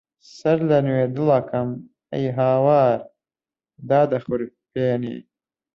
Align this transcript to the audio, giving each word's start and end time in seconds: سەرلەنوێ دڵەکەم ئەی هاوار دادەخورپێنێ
سەرلەنوێ 0.35 1.03
دڵەکەم 1.15 1.69
ئەی 2.11 2.27
هاوار 2.37 2.99
دادەخورپێنێ 3.89 5.17